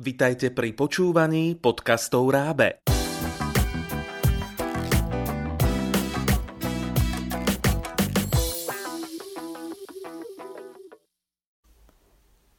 Vitajte 0.00 0.48
pri 0.48 0.72
počúvaní 0.72 1.60
podcastov 1.60 2.32
Rábe. 2.32 2.80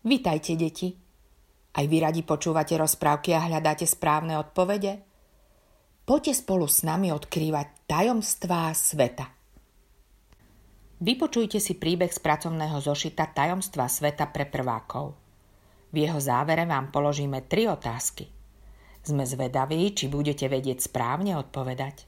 Vitajte, 0.06 0.54
deti. 0.54 0.94
Aj 1.74 1.86
vy 1.90 1.98
radi 1.98 2.22
počúvate 2.22 2.78
rozprávky 2.78 3.34
a 3.34 3.50
hľadáte 3.50 3.90
správne 3.90 4.38
odpovede? 4.38 5.02
Poďte 6.06 6.46
spolu 6.46 6.70
s 6.70 6.86
nami 6.86 7.10
odkrývať 7.10 7.90
tajomstvá 7.90 8.70
sveta. 8.70 9.26
Vypočujte 11.02 11.58
si 11.58 11.74
príbeh 11.74 12.14
z 12.14 12.22
pracovného 12.22 12.78
zošita 12.78 13.34
Tajomstva 13.34 13.90
sveta 13.90 14.30
pre 14.30 14.46
prvákov. 14.46 15.21
V 15.92 16.08
jeho 16.08 16.20
závere 16.24 16.64
vám 16.64 16.88
položíme 16.90 17.44
tri 17.52 17.68
otázky. 17.68 18.32
Sme 19.04 19.28
zvedaví, 19.28 19.92
či 19.92 20.08
budete 20.08 20.48
vedieť 20.48 20.88
správne 20.88 21.36
odpovedať. 21.36 22.08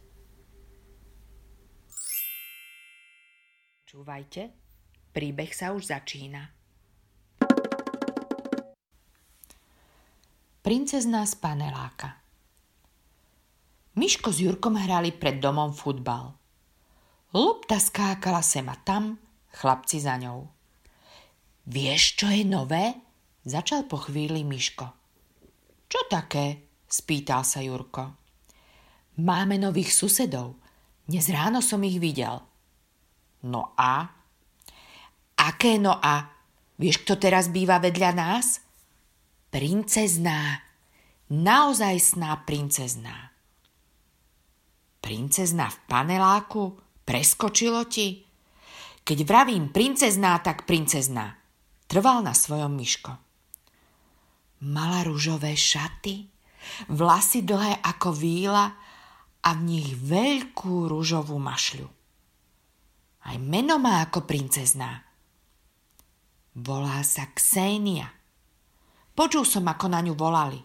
Čúvajte, 3.83 4.49
príbeh 5.11 5.51
sa 5.51 5.75
už 5.75 5.91
začína. 5.91 6.49
Princezná 10.63 11.27
z 11.27 11.35
paneláka 11.43 12.23
Miško 13.93 14.33
s 14.33 14.41
Jurkom 14.41 14.73
hrali 14.73 15.13
pred 15.13 15.37
domom 15.37 15.69
futbal. 15.69 16.33
Lopta 17.35 17.77
skákala 17.77 18.41
sem 18.41 18.65
a 18.65 18.73
tam, 18.73 19.21
chlapci 19.53 20.01
za 20.01 20.17
ňou. 20.17 20.49
Vieš, 21.69 22.17
čo 22.17 22.31
je 22.31 22.41
nové? 22.41 23.02
Začal 23.43 23.91
po 23.91 23.99
chvíli 23.99 24.47
Miško. 24.47 24.87
Čo 25.91 25.99
také? 26.07 26.63
spýtal 26.87 27.43
sa 27.43 27.59
Jurko. 27.59 28.15
Máme 29.19 29.59
nových 29.59 29.91
susedov. 29.91 30.55
Dnes 31.03 31.27
ráno 31.27 31.59
som 31.59 31.83
ich 31.83 31.99
videl. 31.99 32.39
No 33.43 33.75
a? 33.75 34.07
Aké 35.43 35.75
no 35.75 35.99
a? 35.99 36.31
Vieš, 36.79 37.03
kto 37.03 37.19
teraz 37.19 37.51
býva 37.51 37.83
vedľa 37.83 38.11
nás? 38.15 38.63
princezná, 39.53 40.65
naozaj 41.29 42.17
princezná. 42.49 43.29
Princezná 44.97 45.69
v 45.69 45.77
paneláku? 45.85 46.63
Preskočilo 47.05 47.85
ti? 47.85 48.25
Keď 49.05 49.19
vravím 49.21 49.69
princezná, 49.69 50.41
tak 50.41 50.65
princezná. 50.65 51.37
Trval 51.85 52.25
na 52.25 52.33
svojom 52.33 52.73
myško. 52.73 53.22
Mala 54.63 55.03
rúžové 55.03 55.59
šaty, 55.59 56.31
vlasy 56.87 57.43
dlhé 57.43 57.83
ako 57.83 58.15
víla 58.15 58.71
a 59.43 59.49
v 59.59 59.61
nich 59.67 59.91
veľkú 59.99 60.87
rúžovú 60.87 61.35
mašľu. 61.35 61.87
Aj 63.27 63.37
meno 63.43 63.75
má 63.75 63.99
ako 64.07 64.23
princezná. 64.23 65.03
Volá 66.55 67.03
sa 67.03 67.27
Ksenia. 67.35 68.07
Počul 69.11 69.43
som, 69.43 69.67
ako 69.67 69.91
na 69.91 69.99
ňu 69.99 70.15
volali. 70.15 70.59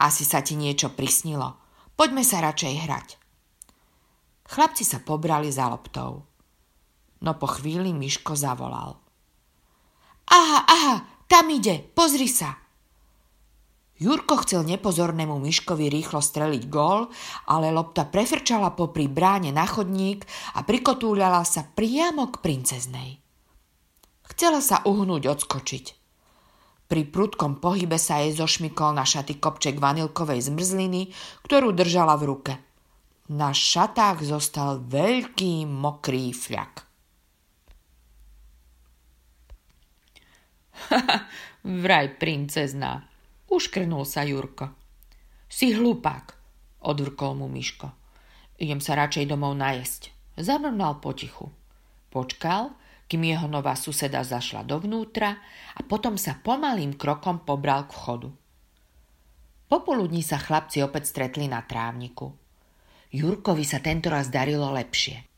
Asi 0.00 0.24
sa 0.24 0.40
ti 0.40 0.56
niečo 0.56 0.96
prisnilo. 0.96 1.60
Poďme 1.92 2.24
sa 2.24 2.40
radšej 2.40 2.74
hrať. 2.88 3.08
Chlapci 4.48 4.88
sa 4.88 5.04
pobrali 5.04 5.52
za 5.52 5.68
loptou. 5.68 6.24
No 7.22 7.32
po 7.36 7.46
chvíli 7.46 7.92
Miško 7.92 8.34
zavolal. 8.34 8.98
Aha, 10.32 10.60
aha, 10.64 10.94
tam 11.32 11.48
ide, 11.48 11.80
pozri 11.96 12.28
sa. 12.28 12.60
Jurko 13.96 14.44
chcel 14.44 14.68
nepozornému 14.68 15.40
Miškovi 15.40 15.88
rýchlo 15.88 16.20
streliť 16.20 16.68
gól, 16.68 17.08
ale 17.48 17.72
lopta 17.72 18.04
prefrčala 18.04 18.76
popri 18.76 19.08
bráne 19.08 19.48
na 19.48 19.64
chodník 19.64 20.28
a 20.52 20.60
prikotúľala 20.60 21.40
sa 21.48 21.64
priamo 21.64 22.28
k 22.28 22.36
princeznej. 22.36 23.10
Chcela 24.28 24.60
sa 24.60 24.84
uhnúť 24.84 25.32
odskočiť. 25.32 25.84
Pri 26.92 27.02
prudkom 27.08 27.64
pohybe 27.64 27.96
sa 27.96 28.20
jej 28.20 28.36
zošmykol 28.36 28.92
na 28.92 29.08
šaty 29.08 29.40
kopček 29.40 29.80
vanilkovej 29.80 30.52
zmrzliny, 30.52 31.16
ktorú 31.48 31.72
držala 31.72 32.20
v 32.20 32.28
ruke. 32.28 32.52
Na 33.32 33.56
šatách 33.56 34.20
zostal 34.20 34.84
veľký 34.84 35.64
mokrý 35.64 36.36
fľak. 36.36 36.91
vraj 41.84 42.16
princezná, 42.16 43.08
uškrnul 43.48 44.04
sa 44.04 44.24
Jurko. 44.26 44.72
Si 45.48 45.72
hlupák, 45.76 46.32
odvrkol 46.84 47.36
mu 47.36 47.46
Miško. 47.48 47.92
Idem 48.60 48.80
sa 48.80 48.96
radšej 48.96 49.28
domov 49.28 49.58
najesť. 49.58 50.14
Zamrnal 50.38 51.02
potichu. 51.02 51.52
Počkal, 52.08 52.72
kým 53.08 53.28
jeho 53.28 53.44
nová 53.44 53.76
suseda 53.76 54.24
zašla 54.24 54.64
dovnútra 54.64 55.36
a 55.76 55.80
potom 55.84 56.16
sa 56.16 56.40
pomalým 56.40 56.96
krokom 56.96 57.44
pobral 57.44 57.84
k 57.84 57.92
vchodu. 57.92 58.30
Popoludní 59.68 60.24
sa 60.24 60.40
chlapci 60.40 60.84
opäť 60.84 61.12
stretli 61.12 61.48
na 61.48 61.64
trávniku. 61.64 62.32
Jurkovi 63.12 63.64
sa 63.64 63.80
tentoraz 63.80 64.32
darilo 64.32 64.72
lepšie. 64.72 65.28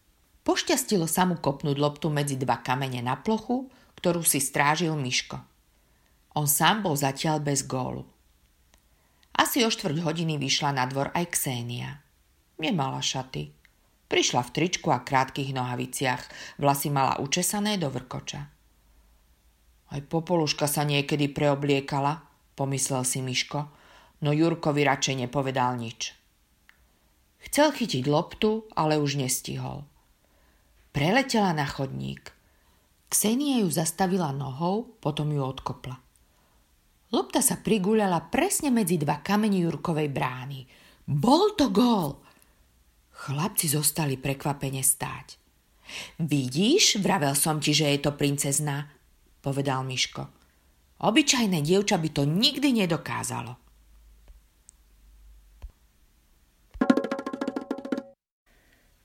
Pošťastilo 0.46 1.10
sa 1.10 1.26
mu 1.26 1.38
kopnúť 1.38 1.74
loptu 1.78 2.10
medzi 2.10 2.38
dva 2.38 2.62
kamene 2.62 3.02
na 3.02 3.18
plochu, 3.18 3.66
ktorú 4.04 4.20
si 4.20 4.36
strážil 4.36 4.92
Miško. 5.00 5.40
On 6.36 6.44
sám 6.44 6.84
bol 6.84 6.92
zatiaľ 6.92 7.40
bez 7.40 7.64
gólu. 7.64 8.04
Asi 9.32 9.64
o 9.64 9.72
štvrť 9.72 10.04
hodiny 10.04 10.36
vyšla 10.36 10.76
na 10.76 10.84
dvor 10.84 11.08
aj 11.16 11.32
Ksenia. 11.32 12.04
Nemala 12.60 13.00
šaty. 13.00 13.48
Prišla 14.12 14.44
v 14.44 14.52
tričku 14.52 14.92
a 14.92 15.00
krátkých 15.00 15.56
nohaviciach, 15.56 16.20
vlasy 16.60 16.92
mala 16.92 17.16
učesané 17.16 17.80
do 17.80 17.88
vrkoča. 17.88 18.44
Aj 19.88 20.00
popoluška 20.04 20.68
sa 20.68 20.84
niekedy 20.84 21.32
preobliekala, 21.32 22.28
pomyslel 22.60 23.08
si 23.08 23.24
Miško, 23.24 23.72
no 24.20 24.36
Jurkovi 24.36 24.84
radšej 24.84 25.16
nepovedal 25.24 25.80
nič. 25.80 26.12
Chcel 27.40 27.72
chytiť 27.72 28.04
loptu, 28.04 28.68
ale 28.76 29.00
už 29.00 29.16
nestihol. 29.16 29.88
Preletela 30.92 31.56
na 31.56 31.64
chodník. 31.64 32.36
Ksenia 33.14 33.62
ju 33.62 33.70
zastavila 33.70 34.34
nohou, 34.34 34.98
potom 34.98 35.30
ju 35.30 35.38
odkopla. 35.38 35.94
Lopta 37.14 37.38
sa 37.38 37.62
priguľala 37.62 38.26
presne 38.26 38.74
medzi 38.74 38.98
dva 38.98 39.22
kamene 39.22 39.62
Jurkovej 39.62 40.10
brány. 40.10 40.66
Bol 41.06 41.54
to 41.54 41.70
gól! 41.70 42.18
Chlapci 43.14 43.70
zostali 43.70 44.18
prekvapene 44.18 44.82
stáť. 44.82 45.38
Vidíš, 46.26 46.98
vravel 46.98 47.38
som 47.38 47.62
ti, 47.62 47.70
že 47.70 47.94
je 47.94 48.02
to 48.02 48.18
princezná, 48.18 48.90
povedal 49.38 49.86
Miško. 49.86 50.26
Obyčajné 50.98 51.62
dievča 51.62 52.02
by 52.02 52.10
to 52.10 52.26
nikdy 52.26 52.74
nedokázalo. 52.74 53.54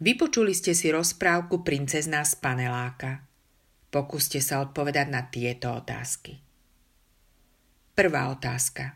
Vypočuli 0.02 0.58
ste 0.58 0.74
si 0.74 0.90
rozprávku 0.90 1.62
Princezná 1.62 2.26
z 2.26 2.34
paneláka. 2.42 3.29
Pokúste 3.90 4.38
sa 4.38 4.62
odpovedať 4.62 5.08
na 5.10 5.26
tieto 5.26 5.74
otázky. 5.74 6.38
Prvá 7.98 8.30
otázka. 8.30 8.94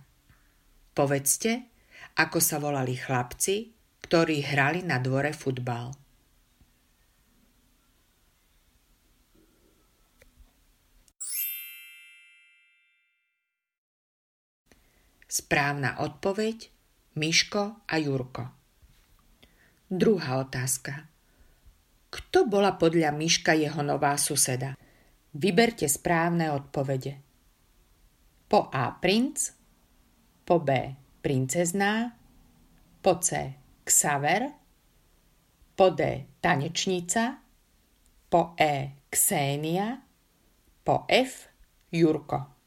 Povedzte, 0.93 1.65
ako 2.13 2.37
sa 2.37 2.61
volali 2.61 2.93
chlapci, 2.93 3.73
ktorí 4.05 4.45
hrali 4.45 4.85
na 4.85 5.01
dvore 5.01 5.33
futbal. 5.33 5.97
Správna 15.25 15.97
odpoveď 16.05 16.69
Miško 17.17 17.81
a 17.89 17.95
Jurko. 17.97 18.53
Druhá 19.89 20.37
otázka. 20.37 21.12
Kto 22.13 22.45
bola 22.45 22.77
podľa 22.77 23.09
Miška 23.09 23.57
jeho 23.57 23.81
nová 23.81 24.13
suseda? 24.21 24.77
Vyberte 25.33 25.89
správne 25.89 26.53
odpovede. 26.53 27.17
Po 28.45 28.69
A 28.69 28.93
princ, 28.93 29.49
po 30.45 30.61
B 30.61 30.93
princezná, 31.25 32.13
po 33.01 33.17
C 33.17 33.49
Xaver, 33.81 34.45
po 35.73 35.89
D 35.89 36.29
tanečnica, 36.37 37.41
po 38.29 38.53
E 38.61 39.01
Ksenia, 39.09 39.97
po 40.85 41.09
F 41.09 41.49
Jurko. 41.89 42.62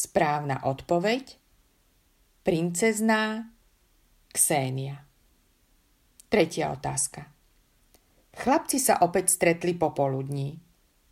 Správna 0.00 0.64
odpoveď 0.64 1.36
princezná 2.40 3.52
Ksenia. 4.32 4.96
Tretia 6.32 6.72
otázka. 6.72 7.28
Chlapci 8.32 8.80
sa 8.80 9.04
opäť 9.04 9.28
stretli 9.28 9.76
popoludní. 9.76 10.56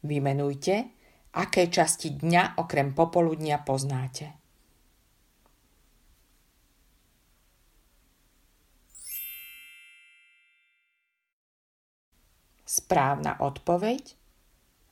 Vymenujte, 0.09 0.89
aké 1.37 1.69
časti 1.69 2.17
dňa 2.17 2.57
okrem 2.57 2.97
popoludnia 2.97 3.61
poznáte. 3.61 4.33
Správna 12.65 13.37
odpoveď 13.45 14.17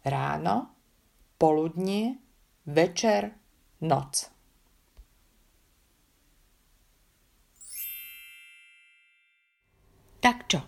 ráno, 0.04 0.68
poludnie, 1.40 2.20
večer, 2.68 3.45
noc. 3.82 4.30
Tak 10.20 10.38
čo? 10.50 10.60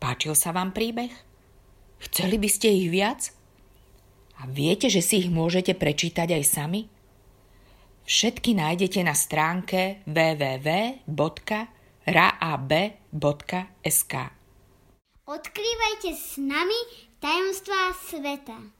Páčil 0.00 0.34
sa 0.34 0.50
vám 0.50 0.72
príbeh? 0.74 1.12
Chceli 2.00 2.40
by 2.40 2.48
ste 2.48 2.72
ich 2.74 2.88
viac? 2.88 3.30
A 4.40 4.48
viete, 4.48 4.88
že 4.88 5.04
si 5.04 5.20
ich 5.22 5.28
môžete 5.28 5.76
prečítať 5.76 6.32
aj 6.32 6.44
sami? 6.48 6.88
Všetky 8.08 8.56
nájdete 8.56 9.04
na 9.04 9.14
stránke 9.14 10.02
www.raab.sk 10.08 11.14
Odkrývajte 15.30 16.10
s 16.10 16.42
nami 16.42 16.74
tajomstvá 17.22 17.94
sveta. 17.94 18.79